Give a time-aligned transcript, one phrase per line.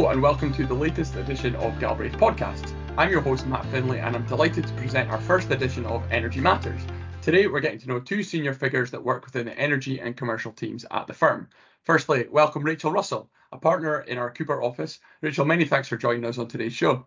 [0.00, 2.74] Hello and welcome to the latest edition of Galbraith Podcast.
[2.96, 6.40] I'm your host Matt Finlay and I'm delighted to present our first edition of Energy
[6.40, 6.80] Matters.
[7.20, 10.52] Today we're getting to know two senior figures that work within the energy and commercial
[10.52, 11.50] teams at the firm.
[11.82, 15.00] Firstly, welcome Rachel Russell, a partner in our Cupar office.
[15.20, 17.04] Rachel, many thanks for joining us on today's show.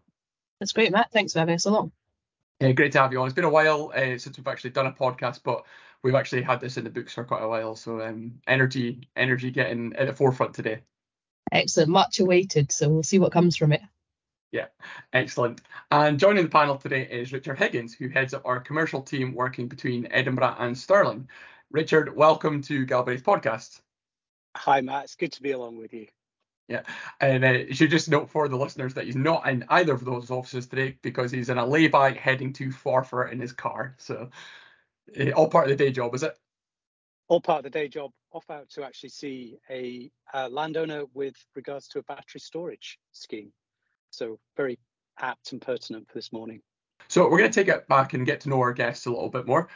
[0.60, 1.12] That's great, Matt.
[1.12, 1.92] Thanks for having us along.
[2.60, 3.26] Yeah, great to have you on.
[3.26, 5.66] It's been a while uh, since we've actually done a podcast, but
[6.04, 7.76] we've actually had this in the books for quite a while.
[7.76, 10.82] So um, energy, energy getting at the forefront today.
[11.52, 12.72] Excellent, much awaited.
[12.72, 13.82] So we'll see what comes from it.
[14.52, 14.68] Yeah,
[15.12, 15.62] excellent.
[15.90, 19.68] And joining the panel today is Richard Higgins, who heads up our commercial team working
[19.68, 21.28] between Edinburgh and Stirling.
[21.72, 23.82] Richard, welcome to Galbraith Podcast.
[24.56, 25.06] Hi, Matt.
[25.06, 26.08] It's good to be along with you.
[26.68, 26.84] Yeah,
[27.20, 30.06] and uh, you should just note for the listeners that he's not in either of
[30.06, 33.96] those offices today because he's in a lay-by heading to Forfar in his car.
[33.98, 34.30] So,
[35.20, 36.38] uh, all part of the day job, is it?
[37.28, 41.36] All part of the day job off out to actually see a, a landowner with
[41.56, 43.52] regards to a battery storage scheme.
[44.12, 44.80] So very
[45.20, 46.62] apt and pertinent for this morning.
[47.08, 49.30] So we're going to take it back and get to know our guests a little
[49.30, 49.70] bit more.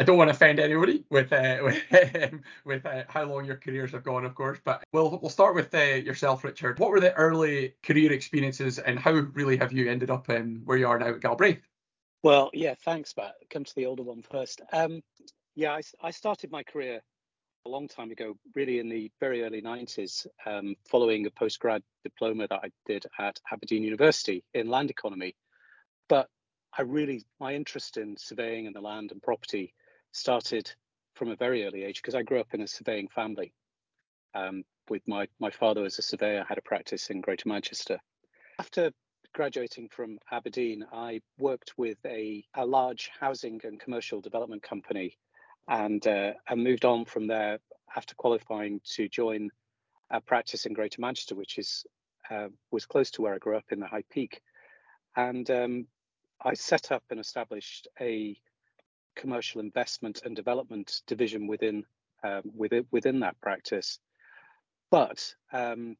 [0.00, 3.90] I don't want to offend anybody with uh, with, with uh, how long your careers
[3.92, 6.78] have gone, of course, but we'll we'll start with uh, yourself, Richard.
[6.78, 10.78] What were the early career experiences, and how really have you ended up in where
[10.78, 11.62] you are now at Galbraith?
[12.22, 13.34] Well, yeah, thanks, Matt.
[13.50, 14.60] Come to the older one first.
[14.72, 15.02] Um,
[15.58, 17.00] yeah, I, I, started my career
[17.66, 22.46] a long time ago, really in the very early 90s, um, following a postgrad diploma
[22.46, 25.34] that I did at Aberdeen University in land economy.
[26.08, 26.28] But
[26.78, 29.74] I really, my interest in surveying and the land and property
[30.12, 30.70] started
[31.14, 33.52] from a very early age because I grew up in a surveying family.
[34.34, 37.98] Um, with my, my father as a surveyor, had a practice in Greater Manchester.
[38.60, 38.92] After
[39.34, 45.18] graduating from Aberdeen, I worked with a, a large housing and commercial development company
[45.68, 47.58] and uh, and moved on from there
[47.96, 49.50] after qualifying to join
[50.10, 51.84] a practice in Greater Manchester, which is
[52.30, 54.40] uh, was close to where I grew up in the High Peak,
[55.16, 55.86] and um,
[56.42, 58.38] I set up and established a
[59.16, 61.84] commercial investment and development division within
[62.22, 63.98] um, within within that practice.
[64.90, 65.96] But um,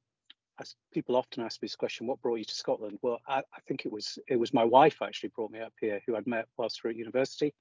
[0.61, 2.99] as people often ask me this question, what brought you to Scotland?
[3.03, 6.01] Well, I, I, think it was it was my wife actually brought me up here,
[6.07, 7.55] who I'd met whilst we were at university.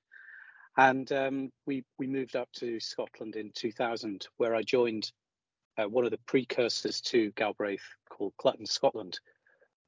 [0.77, 5.11] And um, we, we moved up to Scotland in 2000, where I joined
[5.77, 9.19] uh, one of the precursors to Galbraith called Clutton Scotland.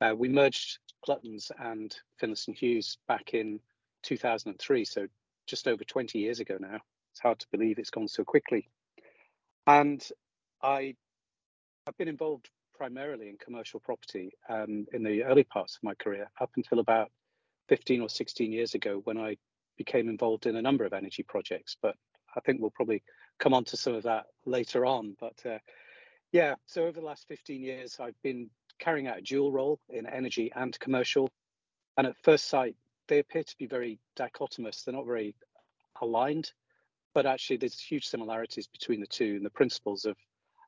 [0.01, 3.59] Uh, we merged Cluttons and Finlayson Hughes back in
[4.03, 5.07] 2003, so
[5.47, 6.79] just over 20 years ago now.
[7.11, 8.69] It's hard to believe it's gone so quickly.
[9.67, 10.05] And
[10.61, 10.95] I,
[11.87, 16.29] I've been involved primarily in commercial property um, in the early parts of my career,
[16.39, 17.11] up until about
[17.67, 19.37] 15 or 16 years ago when I
[19.79, 21.95] became involved in a number of energy projects, but
[22.35, 23.01] I think we'll probably
[23.39, 25.15] come on to some of that later on.
[25.19, 25.57] But uh,
[26.31, 30.05] yeah, so over the last 15 years, I've been carrying out a dual role in
[30.05, 31.29] energy and commercial.
[31.97, 32.75] And at first sight,
[33.07, 34.83] they appear to be very dichotomous.
[34.83, 35.33] They're not very
[36.01, 36.51] aligned,
[37.13, 40.17] but actually there's huge similarities between the two and the principles of,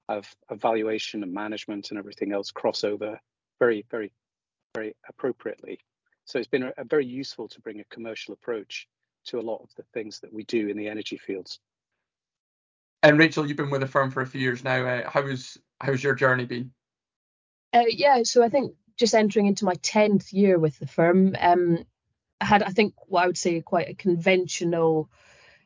[0.10, 3.20] of evaluation and management and everything else cross over
[3.60, 4.12] very, very,
[4.74, 5.80] very appropriately.
[6.26, 8.88] So it's been a, a very useful to bring a commercial approach
[9.26, 11.60] to a lot of the things that we do in the energy fields.
[13.04, 14.86] And Rachel, you've been with the firm for a few years now.
[14.86, 16.72] Uh, how's how's your journey been?
[17.74, 21.80] Uh, yeah, so I think just entering into my tenth year with the firm, um,
[22.40, 25.10] I had I think what I would say quite a conventional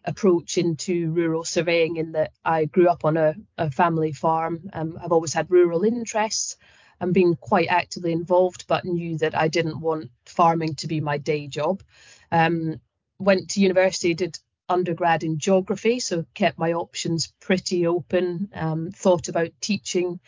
[0.06, 4.70] approach into rural surveying in that I grew up on a, a family farm.
[4.72, 6.58] Um, I've always had rural interests
[7.02, 11.18] and been quite actively involved, but knew that I didn't want farming to be my
[11.18, 11.84] day job.
[12.32, 12.80] Um,
[13.20, 14.38] went to university, did
[14.68, 18.50] undergrad in geography, so kept my options pretty open.
[18.54, 20.20] Um, thought about teaching.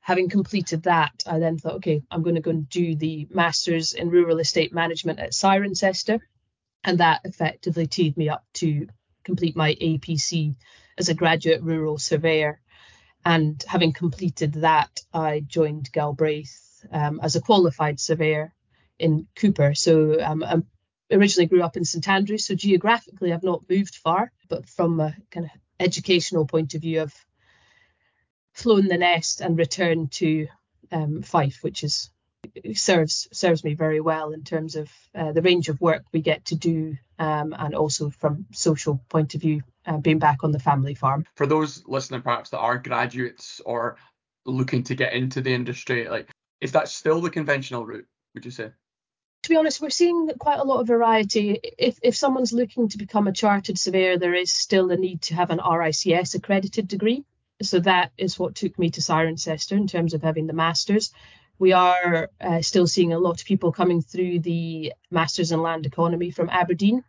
[0.00, 3.92] Having completed that, I then thought, okay, I'm going to go and do the masters
[3.92, 6.20] in rural estate management at Cirencester,
[6.82, 8.88] and that effectively teed me up to
[9.22, 10.56] complete my APC
[10.98, 12.60] as a graduate rural surveyor.
[13.24, 18.52] And having completed that, I joined Galbraith um, as a qualified surveyor
[18.98, 19.76] in Cupar.
[19.76, 20.66] So um, I'm
[21.12, 25.14] originally grew up in St Andrews, so geographically I've not moved far, but from a
[25.30, 27.26] kind of educational point of view, I've
[28.52, 30.48] flown the nest and returned to
[30.90, 32.10] um, Fife, which is
[32.74, 36.44] serves serves me very well in terms of uh, the range of work we get
[36.46, 40.58] to do, um, and also from social point of view, uh, being back on the
[40.58, 41.24] family farm.
[41.36, 43.96] For those listening, perhaps that are graduates or
[44.44, 46.30] looking to get into the industry, like
[46.60, 48.06] is that still the conventional route?
[48.34, 48.70] Would you say?
[49.42, 51.58] To be honest, we're seeing quite a lot of variety.
[51.78, 55.34] If if someone's looking to become a chartered surveyor, there is still a need to
[55.34, 57.24] have an RICS accredited degree.
[57.60, 61.12] So that is what took me to Cirencester in terms of having the masters.
[61.58, 65.86] we are uh, still seeing a lot of people coming through the Masters in Land
[65.86, 67.04] Economy from Aberdeen.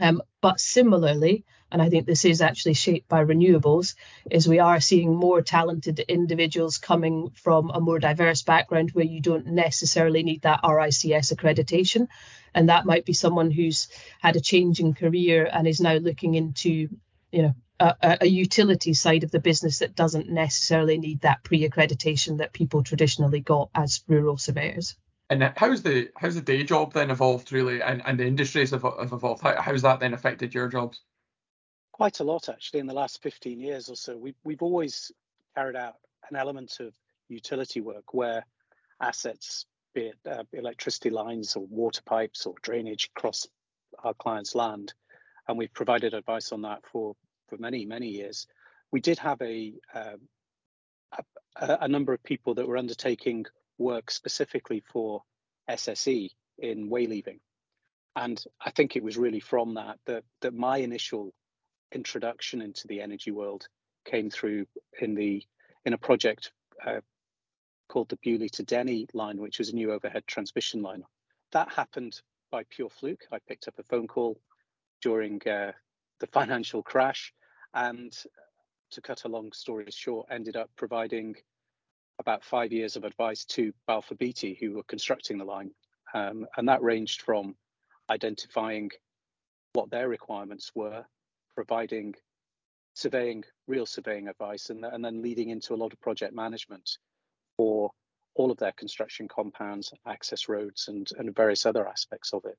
[0.00, 3.94] Um, but similarly, and I think this is actually shaped by renewables,
[4.30, 9.20] is we are seeing more talented individuals coming from a more diverse background where you
[9.20, 12.08] don't necessarily need that RICS accreditation.
[12.54, 13.88] And that might be someone who's
[14.20, 16.88] had a change in career and is now looking into,
[17.30, 22.38] you know, a, a utility side of the business that doesn't necessarily need that pre-accreditation
[22.38, 24.96] that people traditionally got as rural surveyors.
[25.32, 28.82] And how's the how's the day job then evolved really, and, and the industries have,
[28.82, 29.42] have evolved?
[29.42, 31.00] How, how's that then affected your jobs?
[31.92, 34.16] quite a lot actually in the last 15 years or so.
[34.16, 35.12] We've, we've always
[35.54, 35.94] carried out
[36.28, 36.92] an element of
[37.28, 38.44] utility work where
[39.00, 43.46] assets, be it uh, electricity lines or water pipes or drainage across
[44.02, 44.94] our client's land,
[45.46, 47.14] and we've provided advice on that for,
[47.48, 48.46] for many, many years.
[48.90, 50.16] We did have a, uh,
[51.56, 53.44] a, a number of people that were undertaking
[53.82, 55.22] work specifically for
[55.68, 57.40] SSE in wayleaving.
[58.14, 61.32] And I think it was really from that that, that my initial
[61.92, 63.66] introduction into the energy world
[64.04, 64.66] came through
[65.00, 65.42] in the
[65.84, 66.52] in a project
[66.84, 67.00] uh,
[67.88, 71.02] called the Beauly to Denny line, which was a new overhead transmission line.
[71.52, 72.20] That happened
[72.50, 73.26] by pure fluke.
[73.32, 74.40] I picked up a phone call
[75.02, 75.72] during uh,
[76.20, 77.32] the financial crash,
[77.74, 78.12] and
[78.92, 81.34] to cut a long story short, ended up providing
[82.18, 85.70] about five years of advice to Balfour Beatty, who were constructing the line,
[86.14, 87.56] um, and that ranged from
[88.10, 88.90] identifying
[89.72, 91.04] what their requirements were
[91.54, 92.14] providing
[92.94, 96.98] surveying, real surveying advice, and, and then leading into a lot of project management
[97.56, 97.90] for
[98.34, 102.56] all of their construction compounds, access roads, and, and various other aspects of it.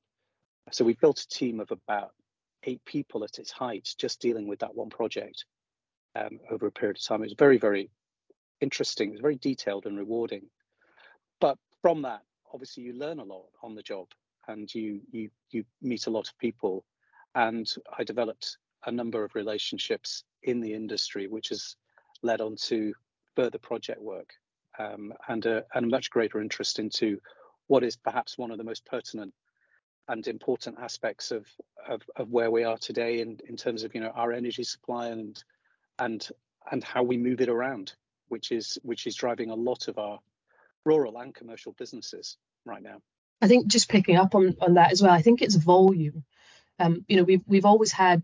[0.72, 2.12] So we built a team of about
[2.64, 5.44] eight people at its height, just dealing with that one project
[6.16, 7.20] um, over a period of time.
[7.20, 7.90] It was very, very
[8.60, 9.08] interesting.
[9.08, 10.42] It was very detailed and rewarding.
[11.40, 12.22] But from that,
[12.52, 14.08] obviously, you learn a lot on the job,
[14.48, 16.84] and you you you meet a lot of people.
[17.34, 21.76] And I developed a number of relationships in the industry, which has
[22.22, 22.94] led on to
[23.34, 24.32] further project work
[24.78, 27.18] um, and, a, and a much greater interest into
[27.66, 29.32] what is perhaps one of the most pertinent
[30.08, 31.46] and important aspects of,
[31.88, 35.08] of, of where we are today in, in terms of you know our energy supply
[35.08, 35.42] and
[35.98, 36.28] and
[36.70, 37.92] and how we move it around,
[38.28, 40.18] which is which is driving a lot of our
[40.84, 43.00] rural and commercial businesses right now.
[43.40, 46.24] I think just picking up on, on that as well, I think it's volume.
[46.78, 48.22] Um, you know, we've we've always had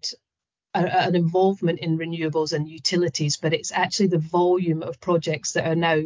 [0.75, 5.67] a, an involvement in renewables and utilities, but it's actually the volume of projects that
[5.67, 6.01] are now,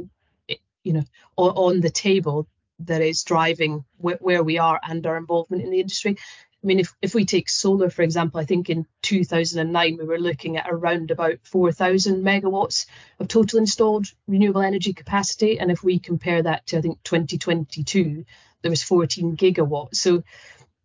[0.83, 1.05] you know,
[1.37, 2.49] on, on the table
[2.81, 6.17] that is driving wh- where we are and our involvement in the industry.
[6.65, 10.19] I mean, if, if we take solar, for example, I think in 2009 we were
[10.19, 12.87] looking at around about 4,000 megawatts
[13.21, 15.61] of total installed renewable energy capacity.
[15.61, 18.25] And if we compare that to, I think, 2022,
[18.63, 19.97] there was 14 gigawatts.
[19.97, 20.25] So,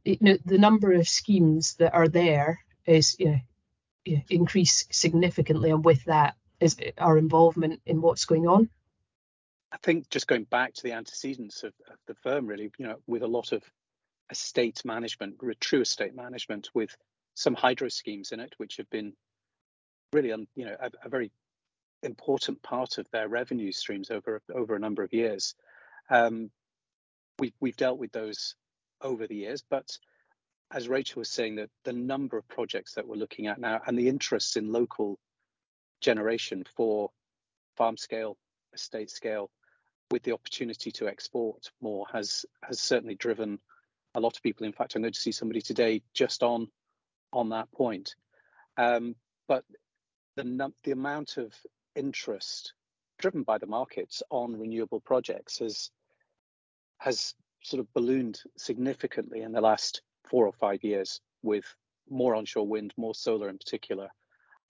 [0.03, 3.41] you know, the number of schemes that are there is, you
[4.05, 8.69] know, increase significantly, and with that is our involvement in what's going on.
[9.71, 12.95] I think just going back to the antecedents of, of the firm, really, you know,
[13.07, 13.63] with a lot of
[14.29, 16.95] estate management, true estate management, with
[17.35, 19.13] some hydro schemes in it, which have been
[20.13, 21.31] really, um, you know, a, a, very
[22.03, 25.55] important part of their revenue streams over over a number of years.
[26.09, 26.51] Um,
[27.39, 28.55] we've we've dealt with those
[29.01, 29.97] over the years, but
[30.71, 33.97] as Rachel was saying, that the number of projects that we're looking at now and
[33.97, 35.17] the interest in local
[36.01, 37.09] generation for
[37.75, 38.37] farm scale,
[38.73, 39.49] estate scale,
[40.11, 43.59] with the opportunity to export more has has certainly driven
[44.15, 44.65] a lot of people.
[44.65, 46.67] In fact, I'm going to see somebody today just on
[47.31, 48.15] on that point.
[48.77, 49.15] Um,
[49.47, 49.63] but
[50.35, 51.53] the the amount of
[51.95, 52.73] interest
[53.17, 55.91] driven by the markets on renewable projects has
[56.97, 61.65] has sort of ballooned significantly in the last four or five years with
[62.09, 64.09] more onshore wind, more solar in particular.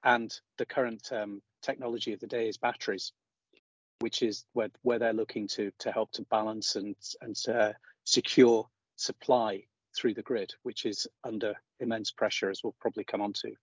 [0.03, 3.11] And the current um, technology of the day is batteries,
[3.99, 7.73] which is where, where they're looking to to help to balance and and uh,
[8.05, 8.67] secure
[8.99, 9.63] supply
[9.95, 13.53] through the grid, which is under immense pressure, as we'll probably come on to.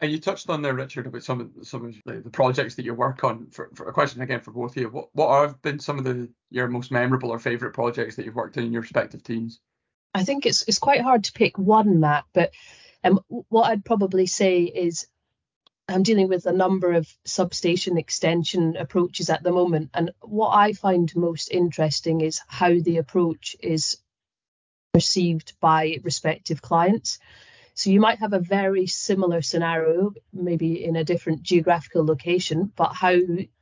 [0.00, 2.84] And you touched on there, Richard, about some of some of the, the projects that
[2.84, 3.48] you work on.
[3.50, 6.04] For, for, a question again for both of you, what what have been some of
[6.04, 9.60] the your most memorable or favourite projects that you've worked in in your respective teams?
[10.14, 12.24] I think it's it's quite hard to pick one, Matt.
[12.32, 12.52] But
[13.02, 15.06] um, what I'd probably say is
[15.88, 20.72] I'm dealing with a number of substation extension approaches at the moment, and what I
[20.72, 23.98] find most interesting is how the approach is
[24.92, 27.18] perceived by respective clients.
[27.74, 32.92] So you might have a very similar scenario, maybe in a different geographical location, but
[32.92, 33.16] how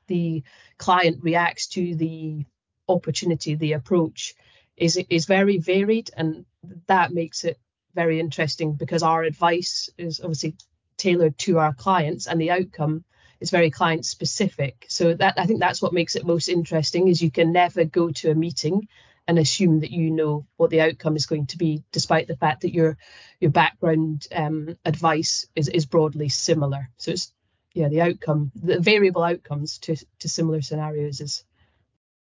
[0.07, 0.43] the
[0.79, 2.45] client reacts to the
[2.89, 4.35] opportunity, the approach
[4.77, 6.47] is is very varied, and
[6.87, 7.59] that makes it
[7.95, 10.57] very interesting because our advice is obviously
[10.97, 13.05] tailored to our clients, and the outcome
[13.41, 14.87] is very client specific.
[14.89, 18.11] So that I think that's what makes it most interesting is you can never go
[18.11, 18.89] to a meeting
[19.29, 22.63] and assume that you know what the outcome is going to be, despite the fact
[22.63, 22.97] that your
[23.39, 26.89] your background um, advice is, is broadly similar.
[26.97, 27.33] So it's
[27.75, 31.45] yeah, the outcome, the variable outcomes to to similar scenarios is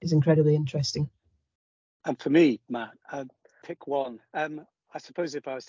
[0.01, 1.09] is incredibly interesting.
[2.05, 3.29] And for me, Matt, I'd
[3.63, 4.19] pick one.
[4.33, 5.67] Um, I suppose if I was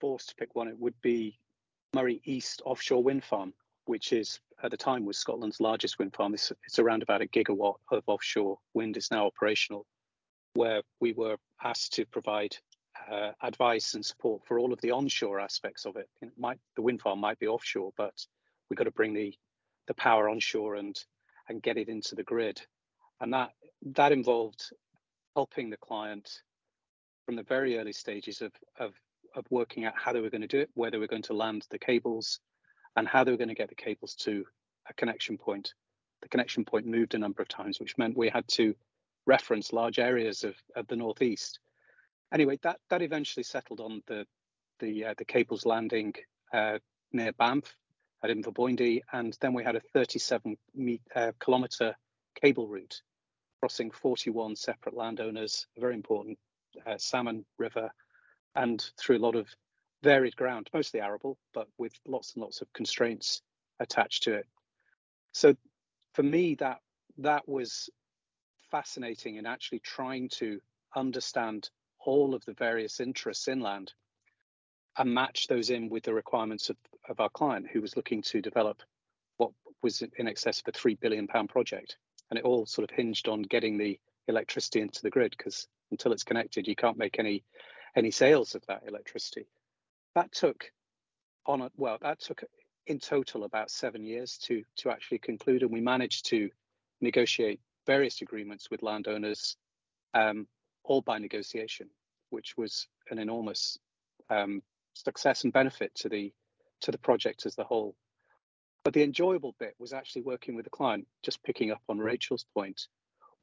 [0.00, 1.36] forced to pick one, it would be
[1.94, 3.54] Moray East offshore wind farm,
[3.86, 6.34] which is at the time was Scotland's largest wind farm.
[6.34, 9.86] It's, it's around about a gigawatt of offshore wind is now operational
[10.54, 12.56] where we were asked to provide
[13.10, 16.08] uh, advice and support for all of the onshore aspects of it.
[16.20, 18.14] it might, the wind farm might be offshore, but
[18.68, 19.34] we've got to bring the
[19.86, 21.04] the power onshore and
[21.48, 22.60] and get it into the grid,
[23.20, 23.50] and that
[23.82, 24.70] that involved
[25.34, 26.42] helping the client
[27.26, 28.94] from the very early stages of of
[29.34, 31.34] of working out how they were going to do it, where they were going to
[31.34, 32.40] land the cables,
[32.96, 34.44] and how they were going to get the cables to
[34.88, 35.74] a connection point.
[36.22, 38.74] The connection point moved a number of times, which meant we had to
[39.26, 41.58] reference large areas of, of the northeast.
[42.32, 44.26] Anyway, that that eventually settled on the
[44.78, 46.14] the uh, the cables landing
[46.52, 46.78] uh,
[47.12, 47.74] near Banff
[48.22, 51.94] at Inverboyndie, and then we had a 37 meet, uh, kilometre
[52.40, 53.02] cable route
[53.60, 56.38] crossing 41 separate landowners, a very important
[56.86, 57.90] uh, salmon river,
[58.54, 59.48] and through a lot of
[60.02, 63.42] varied ground, mostly arable, but with lots and lots of constraints
[63.78, 64.46] attached to it.
[65.32, 65.54] So
[66.14, 66.78] for me, that
[67.18, 67.90] that was
[68.70, 70.60] fascinating in actually trying to
[70.94, 73.92] understand all of the various interests inland
[74.98, 76.76] and match those in with the requirements of,
[77.08, 78.82] of our client who was looking to develop
[79.36, 79.50] what
[79.82, 81.96] was in excess of a three billion pound project.
[82.30, 83.98] And it all sort of hinged on getting the
[84.28, 87.44] electricity into the grid because until it's connected, you can't make any
[87.96, 89.46] any sales of that electricity.
[90.14, 90.70] That took
[91.46, 92.44] on a well, that took
[92.86, 96.50] in total about seven years to to actually conclude, and we managed to
[97.00, 97.60] negotiate
[97.94, 99.56] various agreements with landowners,
[100.14, 100.46] um,
[100.84, 101.88] all by negotiation,
[102.30, 103.78] which was an enormous
[104.28, 104.62] um,
[104.94, 106.32] success and benefit to the
[106.82, 107.96] to the project as the whole.
[108.84, 112.46] But the enjoyable bit was actually working with the client, just picking up on Rachel's
[112.54, 112.80] point,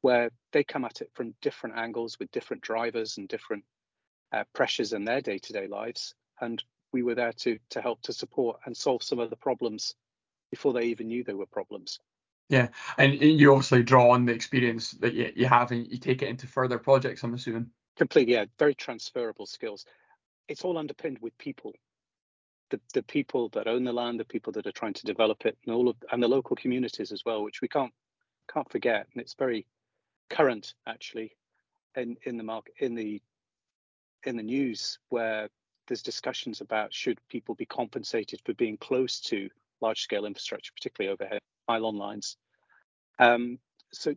[0.00, 3.64] where they come at it from different angles with different drivers and different
[4.32, 6.64] uh, pressures in their day-to-day lives, and
[6.94, 9.94] we were there to to help to support and solve some of the problems
[10.50, 12.00] before they even knew they were problems.
[12.48, 16.22] Yeah, and you obviously draw on the experience that you, you have and you take
[16.22, 17.70] it into further projects, I'm assuming.
[17.96, 19.84] Completely, yeah, very transferable skills.
[20.48, 21.74] It's all underpinned with people.
[22.70, 25.58] The, the people that own the land, the people that are trying to develop it,
[25.66, 27.92] and all of and the local communities as well, which we can't
[28.52, 29.06] can't forget.
[29.12, 29.66] And it's very
[30.30, 31.36] current actually
[31.96, 33.22] in, in the market in the
[34.24, 35.48] in the news where
[35.86, 39.48] there's discussions about should people be compensated for being close to
[39.80, 42.36] large scale infrastructure, particularly overhead pylon lines.
[43.18, 43.58] Um,
[43.92, 44.14] so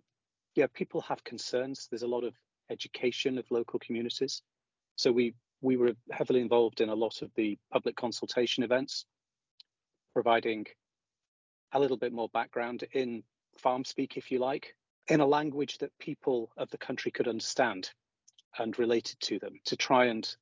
[0.55, 1.88] yeah, people have concerns.
[1.89, 2.34] There's a lot of
[2.70, 4.41] education of local communities.
[4.96, 9.05] So we we were heavily involved in a lot of the public consultation events,
[10.13, 10.65] providing
[11.74, 13.24] a little bit more background in
[13.58, 14.75] farm speak, if you like,
[15.08, 17.91] in a language that people of the country could understand
[18.58, 20.36] and related to them to try and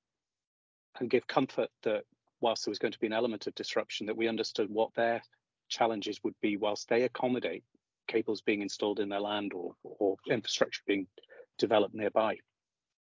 [0.99, 2.03] and give comfort that
[2.41, 5.21] whilst there was going to be an element of disruption that we understood what their
[5.69, 7.63] challenges would be whilst they accommodate
[8.07, 11.07] cables being installed in their land or, or infrastructure being
[11.57, 12.37] developed nearby.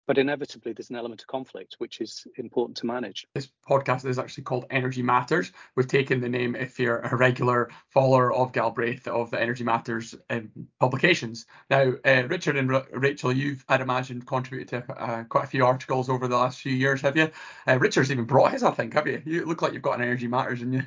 [0.06, 3.28] But inevitably, there's an element of conflict, which is important to manage.
[3.32, 5.52] This podcast is actually called Energy Matters.
[5.76, 10.16] We've taken the name, if you're a regular follower of Galbraith, of the Energy Matters
[10.28, 11.46] um, publications.
[11.68, 15.64] Now, uh, Richard and R- Rachel, you've, I'd imagine, contributed to uh, quite a few
[15.64, 17.30] articles over the last few years, have you?
[17.68, 19.22] Uh, Richard's even brought his, I think, have you?
[19.24, 20.82] You look like you've got an Energy Matters in you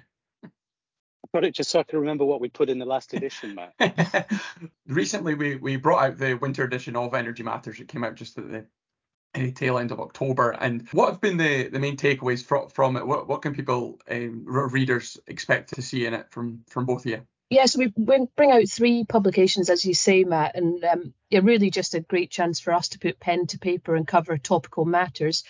[1.34, 4.32] got it just so I can remember what we put in the last edition, Matt.
[4.88, 7.80] Recently, we, we brought out the winter edition of Energy Matters.
[7.80, 10.52] It came out just at the tail end of October.
[10.52, 13.06] And what have been the, the main takeaways from, from it?
[13.06, 17.12] What, what can people, um, readers, expect to see in it from, from both of
[17.12, 17.22] you?
[17.50, 21.42] Yes, yeah, so we bring out three publications, as you say, Matt, and um, yeah,
[21.44, 24.86] really just a great chance for us to put pen to paper and cover topical
[24.86, 25.44] matters.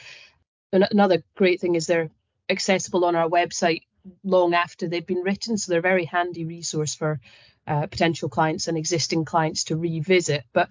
[0.74, 2.10] And another great thing is they're
[2.50, 3.84] accessible on our website
[4.24, 5.58] long after they've been written.
[5.58, 7.20] So they're a very handy resource for
[7.68, 10.44] uh, potential clients and existing clients to revisit.
[10.54, 10.70] But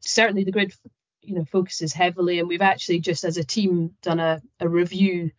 [0.00, 0.74] certainly the grid,
[1.22, 5.30] you know, focuses heavily, and we've actually just as a team done a, a review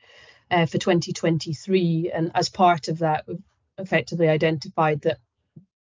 [0.50, 3.42] uh, for 2023, and as part of that, we've
[3.78, 5.20] effectively identified that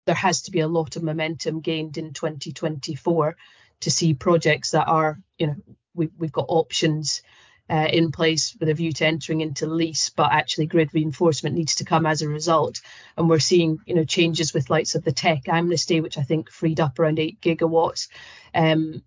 [0.06, 3.36] there has to be a lot of momentum gained in 2024
[3.82, 5.56] to see projects that are, you know,
[5.94, 7.22] we, we've got options
[7.70, 11.76] uh, in place with a view to entering into lease, but actually grid reinforcement needs
[11.76, 12.82] to come as a result.
[13.18, 16.50] And we're seeing, you know, changes with lights of the TEC amnesty, which I think
[16.50, 18.08] freed up around eight gigawatts,
[18.54, 19.04] um,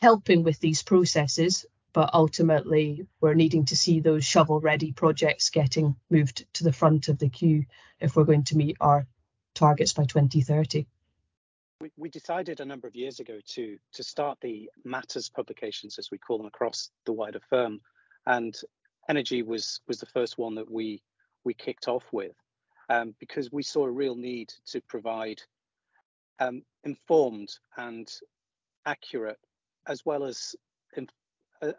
[0.00, 1.66] helping with these processes.
[1.92, 7.18] But ultimately, we're needing to see those shovel-ready projects getting moved to the front of
[7.18, 7.66] the queue
[8.00, 9.06] if we're going to meet our
[9.54, 10.86] targets by 2030.
[11.80, 16.10] We, we decided a number of years ago to to start the matters publications, as
[16.10, 17.80] we call them, across the wider firm,
[18.26, 18.54] and
[19.08, 21.02] energy was was the first one that we
[21.44, 22.34] we kicked off with
[22.88, 25.40] um, because we saw a real need to provide
[26.40, 28.08] um, informed and
[28.86, 29.38] accurate
[29.86, 30.54] as well as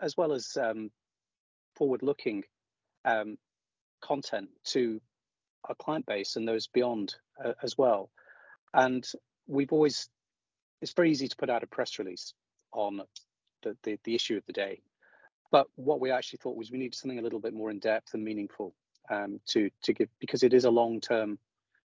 [0.01, 0.89] as well as um,
[1.75, 2.43] forward-looking
[3.03, 3.37] um,
[4.01, 4.99] content to
[5.65, 8.09] our client base and those beyond uh, as well.
[8.73, 9.05] And
[9.47, 10.09] we've always
[10.81, 12.33] it's very easy to put out a press release
[12.71, 13.01] on
[13.63, 14.81] the, the, the issue of the day
[15.51, 18.13] but what we actually thought was we needed something a little bit more in depth
[18.13, 18.73] and meaningful
[19.09, 21.37] um, to to give because it is a long term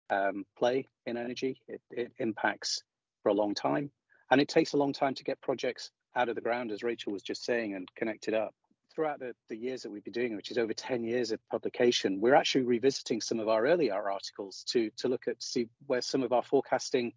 [0.10, 1.62] um, play in energy.
[1.68, 2.84] It, it, impacts
[3.24, 3.92] for a long time,
[4.30, 7.14] and it takes a long time to get projects out of the ground, as Rachel
[7.14, 8.54] was just saying, and connected up.
[8.94, 12.20] Throughout the, the years that we've been doing, which is over 10 years of publication,
[12.20, 16.24] we're actually revisiting some of our earlier articles to to look at see where some
[16.24, 17.14] of our forecasting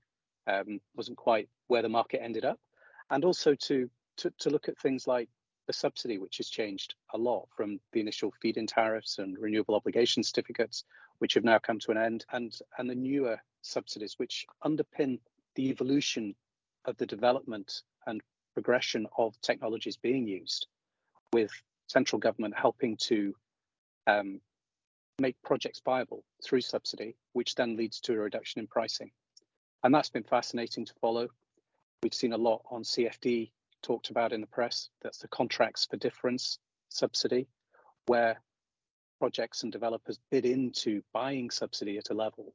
[0.46, 2.60] um, wasn't quite where the market ended up,
[3.10, 5.28] and also to to, to look at things like
[5.66, 10.23] the subsidy, which has changed a lot from the initial feed-in tariffs and renewable obligation
[10.23, 10.85] certificates,
[11.18, 15.18] which have now come to an end, and, and the newer subsidies, which underpin
[15.54, 16.35] the evolution
[16.85, 18.21] of the development and
[18.54, 20.66] progression of technologies being used,
[21.33, 21.50] with
[21.87, 23.35] central government helping to
[24.06, 24.40] um,
[25.18, 29.11] make projects viable through subsidy, which then leads to a reduction in pricing.
[29.83, 31.29] And that's been fascinating to follow.
[32.03, 33.50] We've seen a lot on CFD
[33.85, 34.88] talked about in the press.
[35.03, 37.47] That's the contracts for difference subsidy,
[38.07, 38.40] where
[39.20, 42.55] projects and developers bid into buying subsidy at a level.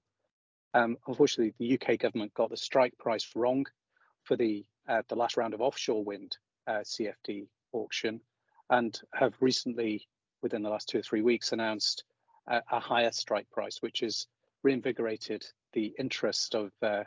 [0.74, 3.66] Um, unfortunately, the UK government got the strike price wrong
[4.24, 6.36] for the uh, the last round of offshore wind
[6.68, 8.20] uh, CFD auction,
[8.70, 10.08] and have recently,
[10.42, 12.04] within the last two or three weeks, announced
[12.48, 14.28] a, a higher strike price, which has
[14.64, 17.04] reinvigorated the interest of uh,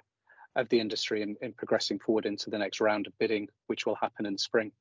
[0.57, 3.95] of the industry in, in progressing forward into the next round of bidding, which will
[3.95, 4.73] happen in spring.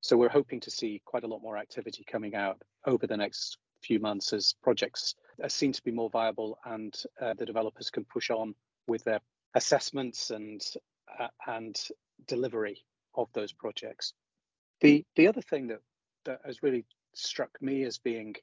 [0.00, 3.58] So we're hoping to see quite a lot more activity coming out over the next
[3.82, 8.04] few months as projects are seen to be more viable and uh, the developers can
[8.04, 8.54] push on
[8.86, 9.20] with their
[9.54, 10.60] assessments and
[11.18, 11.78] uh, and
[12.26, 12.82] delivery
[13.14, 14.14] of those projects.
[14.80, 15.80] The the other thing that
[16.24, 18.34] that has really struck me as being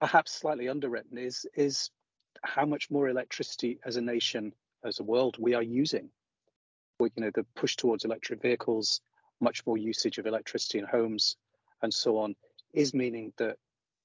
[0.00, 1.90] perhaps slightly underwritten is is
[2.42, 4.52] how much more electricity as a nation,
[4.84, 6.10] as a world, we are using.
[6.98, 9.00] We, you know, the push towards electric vehicles,
[9.40, 11.36] much more usage of electricity in homes,
[11.82, 12.34] and so on,
[12.72, 13.56] is meaning that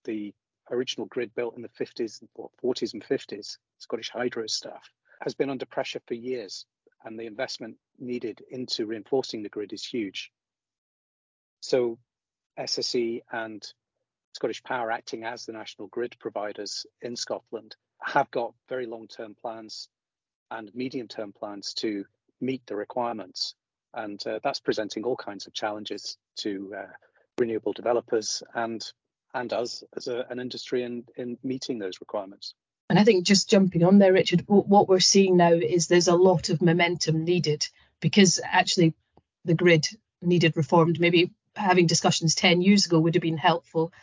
[0.05, 0.33] the
[0.71, 2.23] original grid built in the 50s,
[2.63, 4.89] 40s, and 50s, Scottish Hydro stuff,
[5.21, 6.65] has been under pressure for years,
[7.03, 10.31] and the investment needed into reinforcing the grid is huge.
[11.61, 11.97] So,
[12.57, 13.65] SSE and
[14.33, 19.89] Scottish Power acting as the national grid providers in Scotland have got very long-term plans
[20.51, 22.05] and medium-term plans to
[22.41, 23.55] meet the requirements.
[23.93, 26.87] And uh, that's presenting all kinds of challenges to uh,
[27.37, 28.85] renewable developers and
[29.33, 32.55] and us as a, an industry in, in meeting those requirements.
[32.89, 36.15] And I think just jumping on there, Richard, what we're seeing now is there's a
[36.15, 37.67] lot of momentum needed
[37.99, 38.95] because actually
[39.45, 39.87] the grid
[40.21, 40.99] needed reformed.
[40.99, 43.93] Maybe having discussions 10 years ago would have been helpful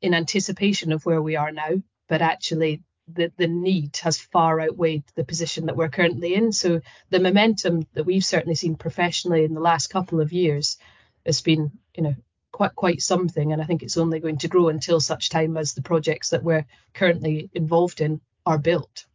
[0.00, 2.82] in anticipation of where we are now, but actually
[3.14, 6.52] the, the need has far outweighed the position that we're currently in.
[6.52, 10.78] So the momentum that we've certainly seen professionally in the last couple of years
[11.26, 12.14] has been, you know,
[12.52, 13.52] quite quite something.
[13.52, 16.42] And I think it's only going to grow until such time as the projects that
[16.42, 19.06] we're currently involved in are built.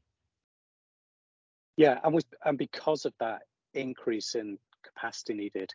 [1.77, 3.41] Yeah, and we, and because of that
[3.73, 5.71] increase in capacity needed,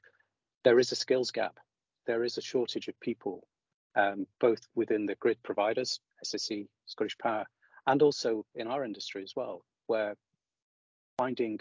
[0.64, 1.58] there is a skills gap.
[2.06, 3.46] There is a shortage of people,
[3.94, 7.46] um, both within the grid providers, SSE, Scottish Power,
[7.90, 10.14] and also in our industry as well, where
[11.18, 11.58] finding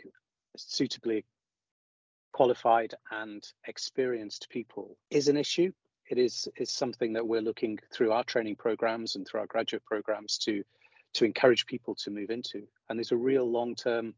[0.55, 1.25] suitably
[2.33, 5.71] qualified and experienced people is an issue.
[6.07, 9.83] It is is something that we're looking through our training programs and through our graduate
[9.85, 10.63] programs to
[11.15, 12.67] to encourage people to move into.
[12.87, 14.13] And there's a real long-term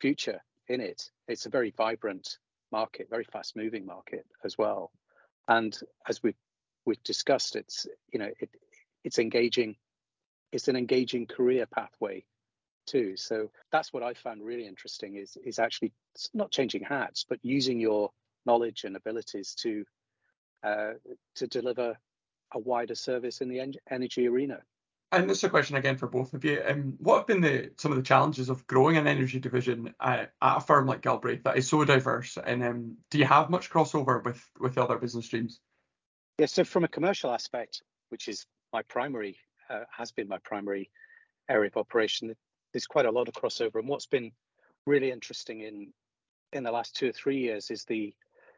[0.00, 1.10] future in it.
[1.28, 2.38] It's a very vibrant
[2.72, 4.90] market, very fast-moving market as well.
[5.46, 6.42] And as we've
[6.86, 8.48] we've discussed, it's you know it,
[9.04, 9.76] it's engaging
[10.52, 12.24] it's an engaging career pathway
[12.86, 13.16] too.
[13.16, 15.92] So that's what I found really interesting is is actually
[16.34, 18.10] not changing hats, but using your
[18.46, 19.84] knowledge and abilities to
[20.62, 20.92] uh,
[21.36, 21.96] to deliver
[22.52, 24.60] a wider service in the en- energy arena.
[25.12, 26.62] And this is a question again for both of you.
[26.66, 30.32] Um, what have been the some of the challenges of growing an energy division at,
[30.40, 32.38] at a firm like Galbraith that is so diverse?
[32.44, 35.60] And um, do you have much crossover with with other business streams?
[36.38, 36.46] Yeah.
[36.46, 39.36] So from a commercial aspect, which is my primary
[39.70, 40.90] uh, has been my primary
[41.48, 42.34] area of operation,
[42.72, 43.76] there's quite a lot of crossover.
[43.76, 44.32] And what's been
[44.86, 45.92] really interesting in
[46.52, 48.14] in the last two or three years is the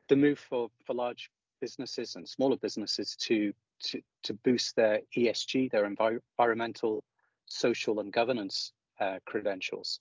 [0.09, 3.53] the move for for large businesses and smaller businesses to
[3.85, 7.03] to, to boost their ESG, their envir- environmental,
[7.47, 9.99] social, and governance uh, credentials,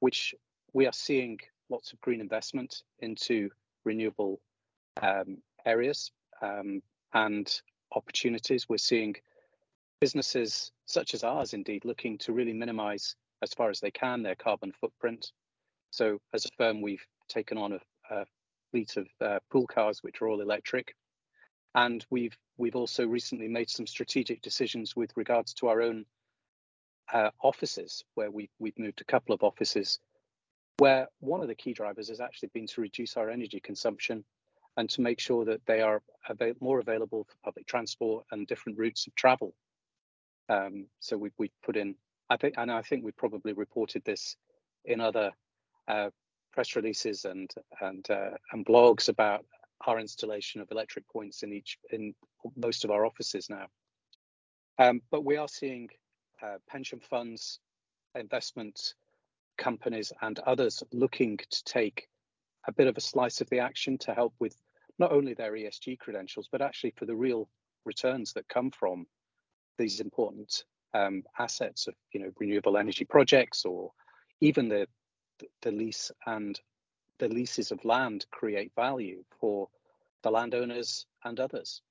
[0.00, 0.34] which
[0.72, 3.48] we are seeing lots of green investment into
[3.84, 4.40] renewable
[5.00, 6.10] um, areas
[6.42, 6.82] um,
[7.14, 7.60] and
[7.94, 8.68] opportunities.
[8.68, 9.14] We're seeing
[10.00, 14.34] businesses such as ours, indeed, looking to really minimize as far as they can their
[14.34, 15.30] carbon footprint.
[15.90, 17.80] So, as a firm, we've taken on a,
[18.14, 18.24] a
[18.70, 20.94] fleet of uh, pool cars which are all electric,
[21.74, 26.04] and we've we've also recently made some strategic decisions with regards to our own
[27.12, 29.98] uh, offices, where we we've moved a couple of offices,
[30.78, 34.24] where one of the key drivers has actually been to reduce our energy consumption
[34.76, 36.00] and to make sure that they are
[36.60, 39.52] more available for public transport and different routes of travel.
[40.50, 41.94] Um, so we've we've put in,
[42.28, 44.36] I think, and I think we probably reported this
[44.84, 45.30] in other
[45.86, 46.10] uh,
[46.52, 47.48] press releases and
[47.80, 49.46] and uh, and blogs about
[49.86, 52.14] our installation of electric points in each in
[52.56, 53.66] most of our offices now.
[54.78, 55.88] Um, but we are seeing
[56.42, 57.60] uh, pension funds,
[58.16, 58.94] investment
[59.56, 62.08] companies, and others looking to take
[62.66, 64.56] a bit of a slice of the action to help with
[64.98, 67.48] not only their ESG credentials, but actually for the real
[67.84, 69.06] returns that come from
[69.78, 73.92] these important um, assets of you know renewable energy projects or
[74.40, 74.86] even the
[75.62, 76.60] the lease and
[77.18, 79.68] the leases of land create value for
[80.22, 81.82] the landowners and others.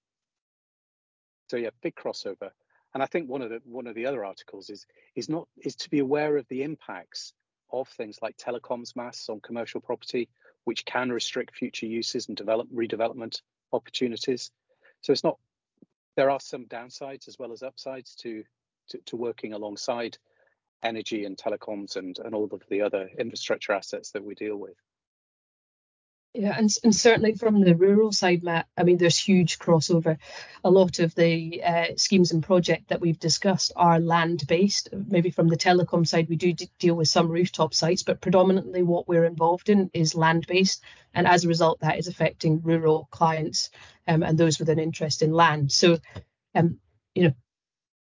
[1.50, 2.50] So yeah, big crossover.
[2.94, 5.76] And I think one of the one of the other articles is is not is
[5.78, 7.34] to be aware of the impacts
[7.72, 10.28] of things like telecoms masts on commercial property,
[10.63, 14.52] which can restrict future uses and develop redevelopment opportunities.
[15.02, 15.38] So it's not
[16.19, 18.43] there are some downsides as well as upsides to
[18.89, 20.17] to, to working alongside
[20.84, 24.75] energy and telecoms and, and all of the other infrastructure assets that we deal with.
[26.36, 30.18] Yeah, and, and certainly from the rural side, Matt, I mean, there's huge crossover.
[30.63, 34.89] A lot of the uh, schemes and projects that we've discussed are land based.
[34.92, 38.84] Maybe from the telecom side, we do d- deal with some rooftop sites, but predominantly
[38.84, 40.84] what we're involved in is land based.
[41.15, 43.72] And as a result, that is affecting rural clients
[44.08, 45.72] um, and those with an interest in land.
[45.72, 45.98] So,
[46.54, 46.78] um,
[47.15, 47.34] you know,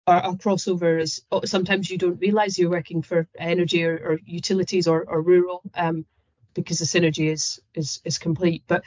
[0.07, 4.21] our, our, crossover is oh, sometimes you don't realize you're working for energy or, or
[4.25, 5.61] utilities or, or rural.
[5.75, 6.07] Um,
[6.55, 8.63] because the synergy is is is complete.
[8.67, 8.85] But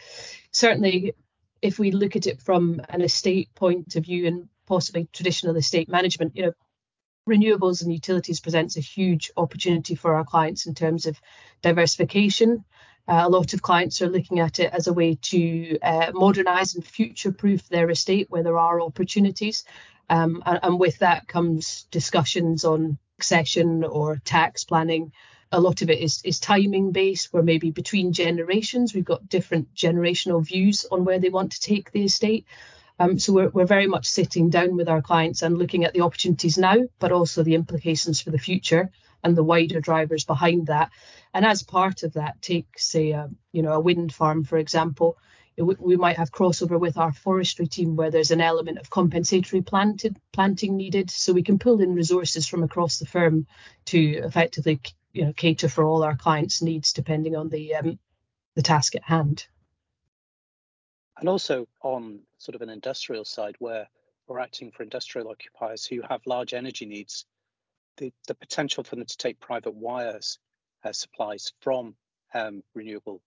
[0.52, 1.14] certainly,
[1.62, 5.90] if we look at it from an estate point of view and possibly traditional estate
[5.90, 6.54] management, you know,
[7.28, 11.20] renewables and utilities presents a huge opportunity for our clients in terms of
[11.62, 12.64] diversification.
[13.08, 16.76] Uh, a lot of clients are looking at it as a way to uh, modernize
[16.76, 19.64] and future proof their estate where there are opportunities.
[20.10, 25.12] Um, and, and, with that comes discussions on succession or tax planning
[25.52, 29.74] a lot of it is is timing based where maybe between generations we've got different
[29.74, 32.46] generational views on where they want to take the estate.
[33.00, 36.02] Um, so we're, we're very much sitting down with our clients and looking at the
[36.02, 38.90] opportunities now but also the implications for the future
[39.24, 40.92] and the wider drivers behind that.
[41.34, 45.18] And as part of that take say a, you know a wind farm for example.
[45.60, 50.16] We might have crossover with our forestry team where there's an element of compensatory planted
[50.32, 51.10] planting needed.
[51.10, 53.48] So we can pull in resources from across the firm
[53.86, 54.80] to effectively
[55.18, 58.00] you know cater for all our clients' needs depending on the um,
[58.56, 59.48] the task at hand.
[61.20, 63.88] And also on sort of an industrial side where
[64.28, 67.26] we're acting for industrial occupiers who have large energy needs,
[67.98, 70.38] the, the potential for them to take private wires
[70.84, 71.96] uh, supplies from
[72.36, 73.22] um, renewable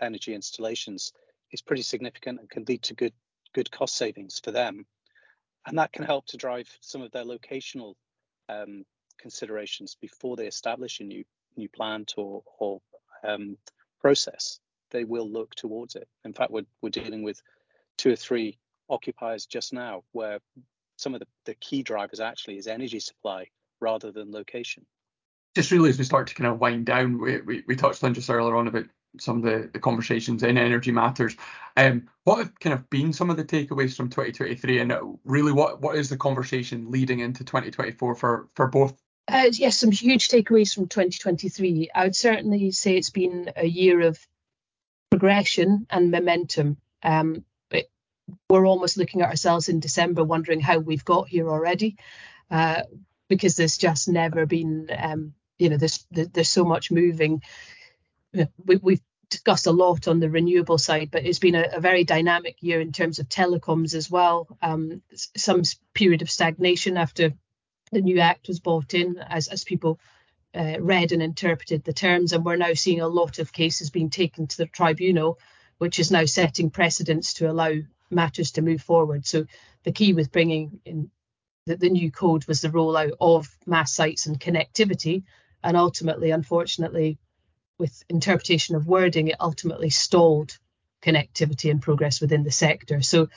[0.00, 1.12] energy installations
[1.52, 3.12] is pretty significant and can lead to good
[3.52, 4.86] good cost savings for them.
[5.66, 7.94] And that can help to drive some of their locational
[8.48, 8.84] um,
[9.18, 11.24] considerations before they establish a new
[11.56, 12.80] new plant or or
[13.24, 13.56] um,
[14.00, 16.08] process, they will look towards it.
[16.24, 17.40] In fact, we're we're dealing with
[17.96, 20.38] two or three occupiers just now where
[20.96, 23.46] some of the, the key drivers actually is energy supply
[23.80, 24.86] rather than location.
[25.54, 28.14] Just really as we start to kind of wind down, we, we, we touched on
[28.14, 28.86] just earlier on about
[29.18, 31.36] some of the, the conversations in energy matters.
[31.76, 34.92] Um, what have kind of been some of the takeaways from 2023, and
[35.24, 38.94] really what what is the conversation leading into 2024 for for both
[39.28, 41.90] Uh, yes, some huge takeaways from 2023.
[41.94, 44.18] I would certainly say it's been a year of
[45.10, 46.76] progression and momentum.
[47.02, 47.44] Um,
[48.48, 51.96] we're almost looking at ourselves in December, wondering how we've got here already,
[52.50, 52.82] uh,
[53.28, 57.42] because there's just never been, um, you know, there's there's so much moving.
[58.32, 62.04] We, we've discussed a lot on the renewable side, but it's been a, a very
[62.04, 64.48] dynamic year in terms of telecoms as well.
[64.62, 65.62] Um, some
[65.94, 67.32] period of stagnation after
[67.92, 69.98] the new act was brought in as, as people
[70.54, 74.10] uh, read and interpreted the terms, and we're now seeing a lot of cases being
[74.10, 75.38] taken to the tribunal,
[75.78, 77.72] which is now setting precedents to allow
[78.10, 79.26] matters to move forward.
[79.26, 79.46] So
[79.84, 81.10] the key with bringing in
[81.66, 85.24] the, the new code was the rollout of mast sites and connectivity,
[85.62, 87.18] and ultimately, unfortunately,
[87.78, 90.58] with interpretation of wording, it ultimately stalled
[91.02, 93.02] connectivity and progress within the sector.
[93.02, 93.28] So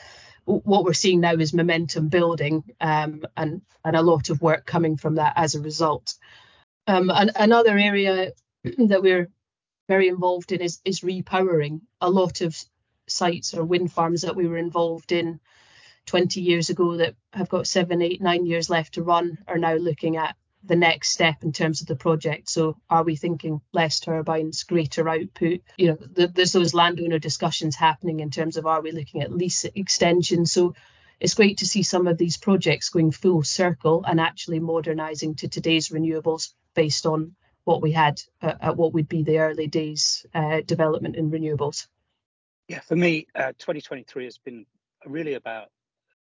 [0.50, 4.98] what we're seeing now is momentum building um, and and a lot of work coming
[4.98, 6.16] from that as a result.
[6.88, 8.32] Um, and another area
[8.64, 9.30] that we're
[9.88, 11.82] very involved in is is repowering.
[12.02, 12.58] A lot of
[13.08, 15.40] sites or wind farms that we were involved in
[16.08, 19.76] 20 years ago that have got seven, eight, nine years left to run are now
[19.76, 22.50] looking at the next step in terms of the project.
[22.50, 25.62] So are we thinking less turbines, greater output?
[25.78, 29.32] You know, th- there's those landowner discussions happening in terms of are we looking at
[29.32, 30.46] lease extension?
[30.46, 30.76] So
[31.20, 35.48] it's great to see some of these projects going full circle and actually modernising to
[35.48, 40.26] today's renewables based on what we had uh, at what would be the early days
[40.34, 41.88] uh, development in renewables.
[42.68, 44.66] Yeah, for me, uh, 2023 has been
[45.06, 45.70] really about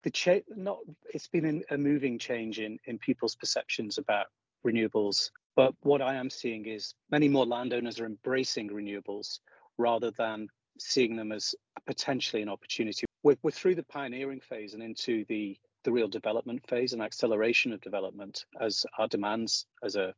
[0.03, 0.79] the cha- not
[1.13, 4.27] it's been a moving change in in people's perceptions about
[4.67, 5.31] renewables.
[5.55, 9.41] But what i am seeing is many more landowners are embracing renewables
[9.79, 11.55] rather than seeing them as
[11.87, 13.05] potentially an opportunity.
[13.23, 17.73] We're, we're through the pioneering phase and into the the real development phase and acceleration
[17.73, 20.15] of development as our demands as a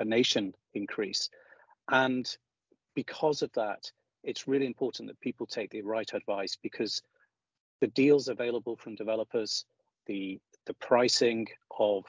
[0.00, 1.30] a nation increase.
[1.90, 2.26] And
[2.94, 3.90] because of that
[4.24, 7.02] it's really important that people take the right advice because
[7.82, 9.64] the deals available from developers,
[10.06, 12.04] the the pricing of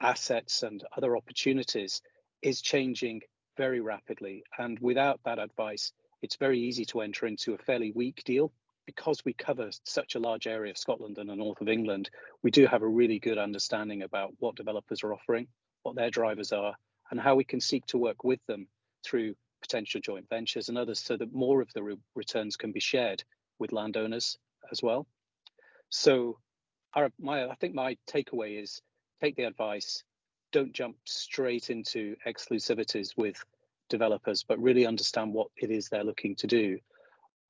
[0.00, 2.00] assets and other opportunities
[2.42, 3.22] is changing
[3.56, 4.44] very rapidly.
[4.56, 8.52] And without that advice, it's very easy to enter into a fairly weak deal.
[8.86, 12.08] Because we cover such a large area of Scotland and the north of England,
[12.44, 15.48] we do have a really good understanding about what developers are offering,
[15.82, 16.76] what their drivers are,
[17.10, 18.68] and how we can seek to work with them
[19.04, 22.78] through potential joint ventures and others so that more of the re- returns can be
[22.78, 23.24] shared
[23.58, 24.38] with landowners
[24.70, 25.08] as well.
[25.90, 26.38] So,
[26.94, 28.80] our, my I think my takeaway is
[29.20, 30.02] take the advice,
[30.52, 33.42] don't jump straight into exclusivities with
[33.88, 36.78] developers, but really understand what it is they're looking to do,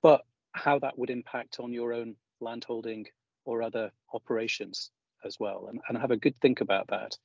[0.03, 0.23] but
[0.53, 3.07] how that would impact on your own landholding
[3.45, 4.91] or other operations
[5.25, 7.17] as well, and, and have a good think about that.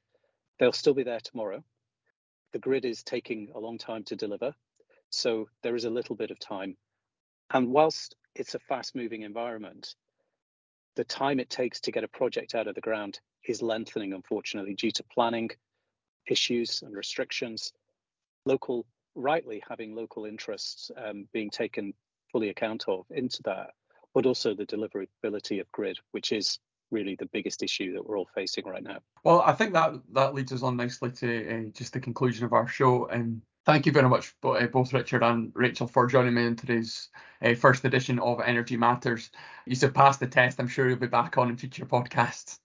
[0.60, 1.64] They'll still be there tomorrow.
[2.54, 4.54] The grid is taking a long time to deliver,
[5.10, 6.78] so there is a little bit of time.
[7.54, 9.96] And whilst it's a fast moving environment,
[10.96, 14.74] the time it takes to get a project out of the ground is lengthening, unfortunately,
[14.74, 15.50] due to planning
[16.28, 17.74] issues and restrictions,
[18.46, 21.94] local, rightly having local interests um, being taken
[22.32, 23.72] fully account of into that,
[24.14, 26.60] but also the deliverability of grid, which is
[26.92, 29.00] really the biggest issue that we're all facing right now.
[29.24, 32.54] Well, I think that that leads us on nicely to uh, just the conclusion of
[32.54, 33.08] our show.
[33.08, 37.10] And Thank you very much, uh, both Richard and Rachel, for joining me in today's
[37.44, 39.30] uh, first edition of Energy Matters.
[39.66, 40.60] You have passed the test.
[40.60, 42.58] I'm sure you'll be back on in future podcasts.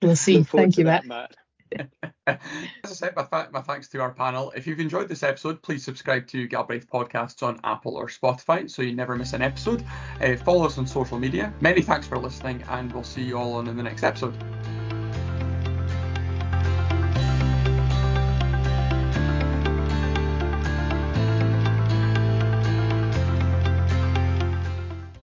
[0.00, 0.42] We'll see.
[0.42, 1.06] Thank you, Matt.
[1.06, 1.34] Matt.
[2.26, 2.38] As
[2.84, 4.52] I said, my, th- my, thanks to our panel.
[4.54, 8.82] If you've enjoyed this episode, please subscribe to Galbraith Podcasts on Apple or Spotify so
[8.82, 9.84] you never miss an episode.
[10.20, 11.52] Uh, follow us on social media.
[11.60, 14.34] Many thanks for listening, and we'll see you all on in the next episode.